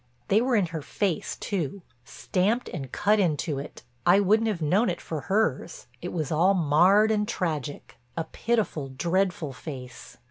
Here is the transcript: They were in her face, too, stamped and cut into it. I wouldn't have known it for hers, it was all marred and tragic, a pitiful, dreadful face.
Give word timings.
They 0.29 0.41
were 0.41 0.55
in 0.55 0.65
her 0.73 0.81
face, 0.81 1.37
too, 1.37 1.83
stamped 2.03 2.67
and 2.69 2.91
cut 2.91 3.19
into 3.19 3.59
it. 3.59 3.83
I 4.03 4.19
wouldn't 4.19 4.47
have 4.47 4.59
known 4.59 4.89
it 4.89 4.99
for 4.99 5.21
hers, 5.21 5.85
it 6.01 6.11
was 6.11 6.31
all 6.31 6.55
marred 6.55 7.11
and 7.11 7.27
tragic, 7.27 7.99
a 8.17 8.23
pitiful, 8.23 8.89
dreadful 8.89 9.53
face. 9.53 10.17